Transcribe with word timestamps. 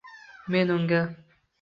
Men 0.47 0.73
unga 0.79 1.03